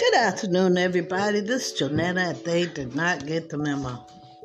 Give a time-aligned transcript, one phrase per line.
[0.00, 1.40] Good afternoon, everybody.
[1.40, 2.42] This is Jonetta.
[2.42, 4.02] They did not get the memo.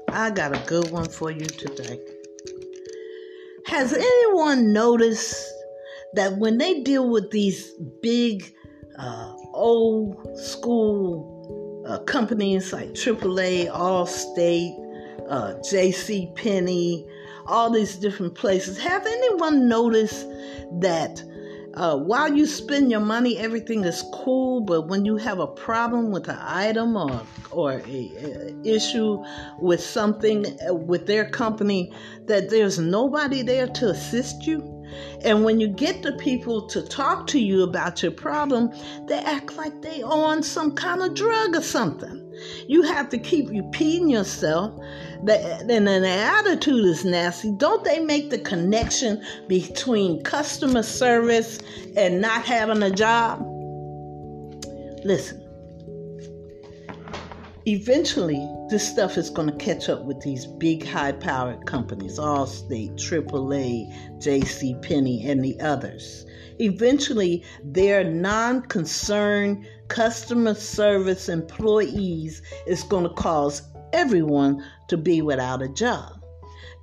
[0.10, 1.98] I got a good one for you today.
[3.66, 5.50] Has anyone noticed
[6.16, 7.72] that when they deal with these
[8.02, 8.54] big,
[9.00, 14.76] uh, old school uh, companies like AAA, Allstate,
[15.30, 16.34] uh, J.C.
[16.36, 17.08] Penney,
[17.48, 20.28] all these different places, have anyone noticed
[20.82, 21.24] that?
[21.76, 24.62] Uh, while you spend your money, everything is cool.
[24.62, 29.24] But when you have a problem with an item or or a, a issue
[29.60, 31.92] with something uh, with their company,
[32.28, 34.72] that there's nobody there to assist you.
[35.24, 38.72] And when you get the people to talk to you about your problem,
[39.08, 42.25] they act like they on some kind of drug or something.
[42.68, 44.74] You have to keep repeating yourself.
[45.24, 47.52] That and the attitude is nasty.
[47.52, 51.60] Don't they make the connection between customer service
[51.96, 53.46] and not having a job?
[55.04, 55.45] Listen.
[57.68, 64.22] Eventually, this stuff is going to catch up with these big, high-powered companies, Allstate, AAA,
[64.22, 64.76] J.C.
[64.84, 66.28] Penney, and the others.
[66.60, 75.70] Eventually, their non-concerned customer service employees is going to cause everyone to be without a
[75.70, 76.24] job.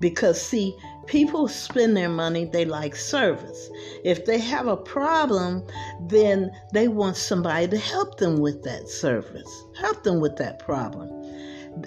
[0.00, 0.76] Because, see,
[1.12, 3.68] people spend their money, they like service.
[4.02, 5.62] If they have a problem,
[6.08, 11.10] then they want somebody to help them with that service, help them with that problem.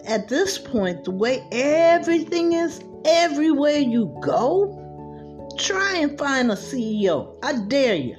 [0.05, 7.35] At this point, the way everything is, everywhere you go, try and find a CEO.
[7.41, 8.17] I dare you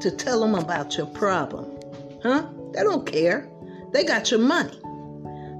[0.00, 1.78] to tell them about your problem.
[2.22, 2.48] Huh?
[2.72, 3.50] They don't care.
[3.92, 4.80] They got your money.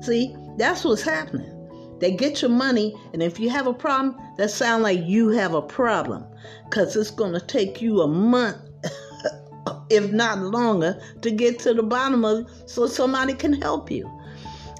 [0.01, 1.55] See, that's what's happening.
[1.99, 5.55] They get your money, and if you have a problem, that sounds like you have
[5.55, 6.25] a problem.
[6.65, 8.57] Because it's going to take you a month,
[9.91, 14.11] if not longer, to get to the bottom of it so somebody can help you.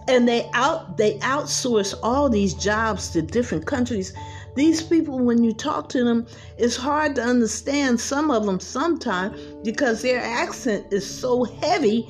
[0.09, 4.15] And they out they outsource all these jobs to different countries
[4.59, 9.41] these people, when you talk to them, it's hard to understand some of them sometimes
[9.63, 12.09] because their accent is so heavy,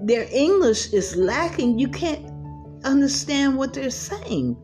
[0.00, 1.78] their English is lacking.
[1.78, 2.30] You can't
[2.84, 4.56] understand what they're saying.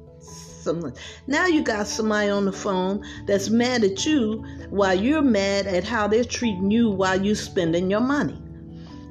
[1.27, 5.85] Now you got somebody on the phone that's mad at you while you're mad at
[5.85, 8.41] how they're treating you while you're spending your money.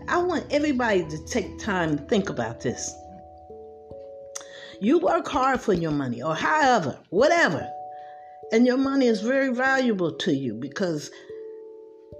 [0.07, 2.93] I want everybody to take time to think about this.
[4.81, 7.69] You work hard for your money, or however, whatever.
[8.51, 11.11] And your money is very valuable to you because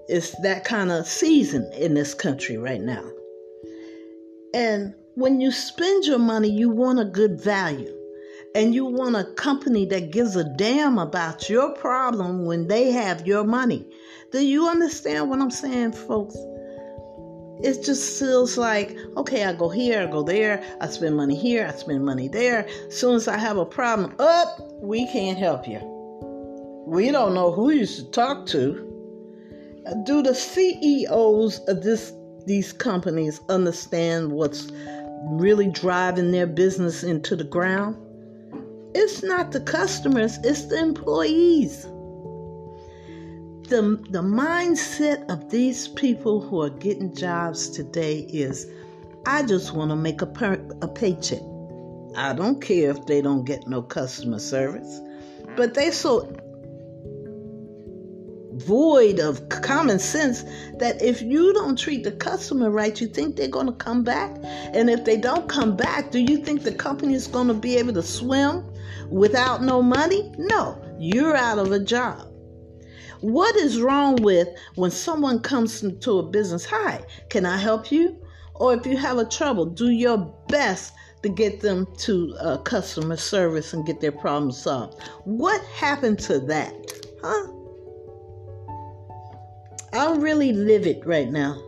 [0.07, 3.03] it's that kind of season in this country right now.
[4.53, 7.93] And when you spend your money, you want a good value.
[8.53, 13.25] And you want a company that gives a damn about your problem when they have
[13.25, 13.87] your money.
[14.31, 16.35] Do you understand what I'm saying, folks?
[17.63, 21.67] It just feels like, okay, I go here, I go there, I spend money here,
[21.67, 22.67] I spend money there.
[22.87, 25.91] As soon as I have a problem, up, oh, we can't help you
[26.91, 28.87] we don't know who you should talk to.
[30.03, 32.11] Do the CEOs of this
[32.45, 34.71] these companies understand what's
[35.29, 37.95] really driving their business into the ground?
[38.93, 41.83] It's not the customers, it's the employees.
[43.69, 48.67] The, the mindset of these people who are getting jobs today is
[49.25, 51.41] I just want to make a, per, a paycheck.
[52.15, 54.99] I don't care if they don't get no customer service.
[55.55, 56.33] But they so
[58.65, 60.43] void of common sense
[60.79, 64.35] that if you don't treat the customer right, you think they're going to come back?
[64.43, 67.77] And if they don't come back, do you think the company is going to be
[67.77, 68.65] able to swim
[69.09, 70.31] without no money?
[70.37, 72.27] No, you're out of a job.
[73.21, 76.65] What is wrong with when someone comes to a business?
[76.65, 78.17] Hi, can I help you?
[78.55, 80.17] Or if you have a trouble, do your
[80.47, 80.93] best
[81.23, 85.01] to get them to uh, customer service and get their problem solved.
[85.23, 86.73] What happened to that?
[87.21, 87.47] Huh?
[89.93, 91.61] I'm really livid right now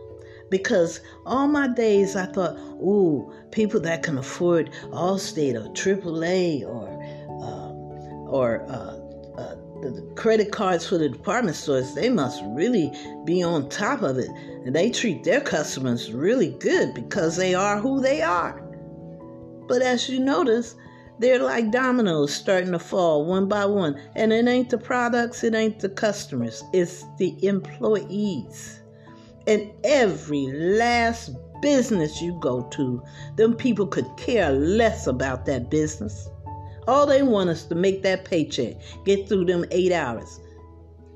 [0.50, 6.88] because all my days I thought, ooh, people that can afford Allstate or AAA or
[7.42, 7.70] uh,
[8.30, 12.90] or uh, uh, the credit cards for the department stores, they must really
[13.24, 14.30] be on top of it,
[14.64, 18.60] and they treat their customers really good because they are who they are.
[19.68, 20.74] But as you notice,
[21.18, 24.00] they're like dominoes starting to fall one by one.
[24.16, 28.80] And it ain't the products, it ain't the customers, it's the employees.
[29.46, 31.30] And every last
[31.60, 33.02] business you go to,
[33.36, 36.28] them people could care less about that business.
[36.86, 38.74] All they want is to make that paycheck,
[39.04, 40.40] get through them eight hours.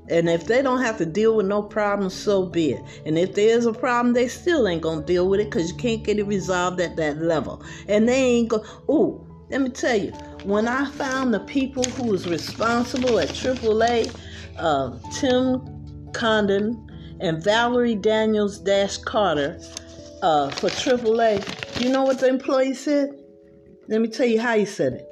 [0.09, 2.83] And if they don't have to deal with no problem, so be it.
[3.05, 5.77] And if there is a problem, they still ain't gonna deal with it because you
[5.77, 7.61] can't get it resolved at that level.
[7.87, 8.63] And they ain't go.
[8.89, 10.11] Ooh, let me tell you,
[10.43, 14.15] when I found the people who was responsible at AAA,
[14.57, 16.87] uh, Tim Condon
[17.19, 19.59] and Valerie Daniels Dash Carter
[20.21, 23.09] uh, for AAA, you know what the employee said?
[23.87, 25.05] Let me tell you how he said it.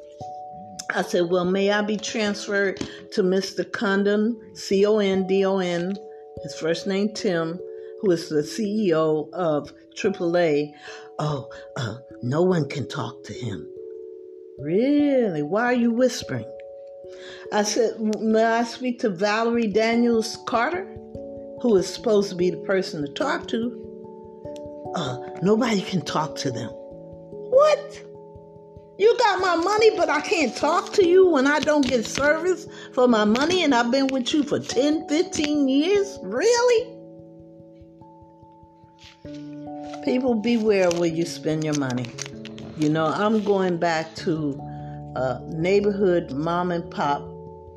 [0.93, 2.77] I said, Well, may I be transferred
[3.13, 3.69] to Mr.
[3.69, 5.97] Condon, C O N D O N,
[6.43, 7.59] his first name Tim,
[8.01, 10.73] who is the CEO of AAA.
[11.19, 13.67] Oh, uh, no one can talk to him.
[14.57, 15.43] Really?
[15.43, 16.45] Why are you whispering?
[17.53, 20.85] I said, May I speak to Valerie Daniels Carter,
[21.61, 23.83] who is supposed to be the person to talk to?
[24.95, 26.69] Uh, nobody can talk to them.
[26.69, 28.03] What?
[28.97, 32.67] You got my money, but I can't talk to you when I don't get service
[32.93, 36.17] for my money and I've been with you for 10, 15 years?
[36.23, 36.93] Really?
[40.03, 42.07] People beware where you spend your money.
[42.77, 44.53] You know, I'm going back to
[45.15, 47.21] a neighborhood mom and pop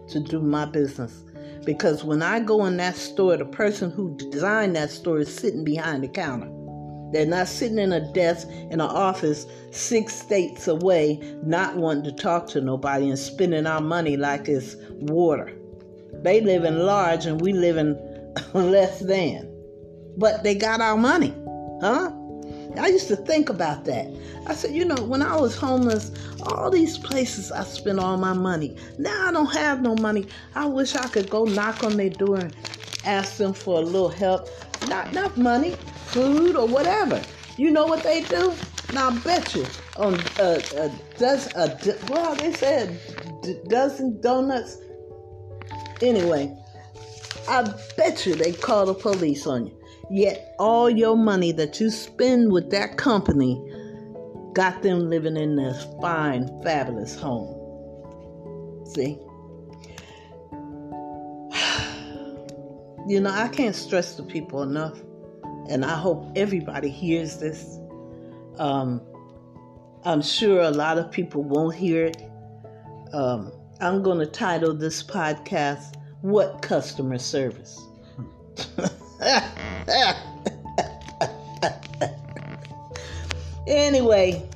[0.09, 1.25] to do my business.
[1.65, 5.65] Because when I go in that store, the person who designed that store is sitting
[5.65, 6.51] behind the counter.
[7.13, 12.13] They're not sitting in a desk in an office six states away, not wanting to
[12.13, 15.51] talk to nobody and spending our money like it's water.
[16.23, 17.99] They live in large and we live in
[18.53, 19.51] less than.
[20.19, 21.35] But they got our money,
[21.81, 22.13] huh?
[22.79, 24.07] I used to think about that.
[24.47, 26.13] I said, you know, when I was homeless,
[26.43, 28.77] all these places I spent all my money.
[28.99, 30.27] Now I don't have no money.
[30.55, 32.55] I wish I could go knock on their door and
[33.05, 34.49] ask them for a little help.
[34.89, 35.77] Not enough money,
[36.07, 37.21] food or whatever.
[37.57, 38.55] You know what they do?
[38.93, 39.67] Now I bet you
[39.97, 42.99] on a, a dozen, a, well, they said
[43.45, 44.79] a dozen donuts.
[46.03, 46.57] Anyway,
[47.49, 49.80] I bet you they call the police on you.
[50.11, 53.63] Yet all your money that you spend with that company
[54.55, 57.57] got them living in this fine, fabulous home.
[58.87, 59.19] See?
[63.09, 65.01] You know, I can't stress the people enough
[65.69, 67.79] and I hope everybody hears this.
[68.59, 69.01] Um,
[70.05, 72.23] I'm sure a lot of people won't hear it.
[73.13, 77.81] Um, I'm going to title this podcast, What Customer Service?
[83.67, 84.49] anyway,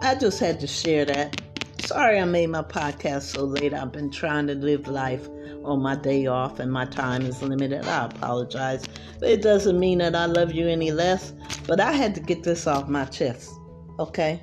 [0.00, 1.38] I just had to share that.
[1.80, 3.74] Sorry I made my podcast so late.
[3.74, 5.28] I've been trying to live life
[5.64, 7.86] on my day off and my time is limited.
[7.86, 8.86] I apologize.
[9.20, 11.34] But it doesn't mean that I love you any less.
[11.66, 13.50] But I had to get this off my chest.
[13.98, 14.42] Okay?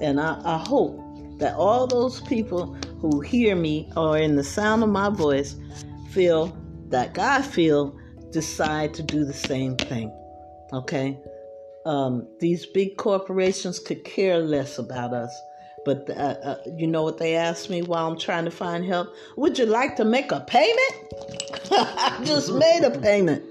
[0.00, 0.98] And I, I hope
[1.38, 5.56] that all those people who hear me or in the sound of my voice
[6.10, 6.56] feel
[6.88, 7.98] that God feel
[8.30, 10.12] decide to do the same thing.
[10.72, 11.18] Okay?
[11.86, 15.34] Um, these big corporations could care less about us
[15.88, 19.08] but uh, uh, you know what they asked me while I'm trying to find help?
[19.38, 21.14] Would you like to make a payment?
[21.70, 23.42] I just made a payment.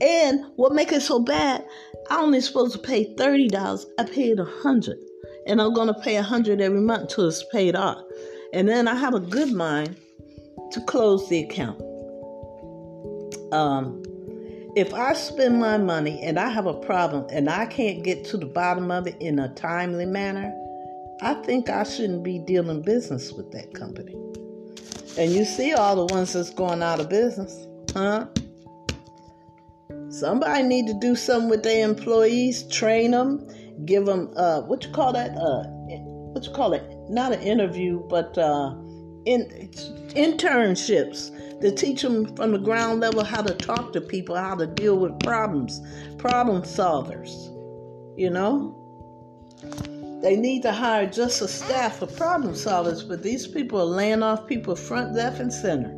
[0.00, 1.64] And what makes it so bad?
[2.10, 3.86] I'm only supposed to pay thirty dollars.
[3.96, 4.98] I paid a hundred,
[5.46, 8.02] and I'm gonna pay a hundred every month until it's paid off.
[8.52, 9.96] And then I have a good mind
[10.72, 11.80] to close the account.
[13.52, 14.02] Um,
[14.76, 18.36] if I spend my money and I have a problem and I can't get to
[18.36, 20.54] the bottom of it in a timely manner,
[21.22, 24.14] I think I shouldn't be dealing business with that company.
[25.18, 28.26] And you see all the ones that's going out of business, huh?
[30.10, 33.48] Somebody need to do something with their employees, train them,
[33.84, 35.36] give them uh, what you call that?
[35.36, 35.64] Uh,
[36.32, 36.84] what you call it?
[37.08, 38.74] Not an interview, but uh,
[39.28, 39.68] in
[40.14, 41.30] internships
[41.60, 44.96] to teach them from the ground level how to talk to people, how to deal
[44.96, 45.80] with problems,
[46.16, 47.32] problem solvers.
[48.18, 48.74] You know.
[50.22, 54.22] They need to hire just a staff of problem solvers, but these people are laying
[54.22, 55.90] off people front, left, and center.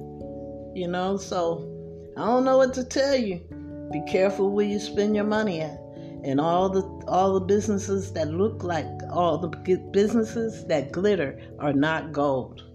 [0.74, 1.66] You know, so
[2.16, 3.40] I don't know what to tell you.
[3.92, 5.78] Be careful where you spend your money at.
[6.22, 9.48] And all the all the businesses that look like all the
[9.92, 12.69] businesses that glitter are not gold.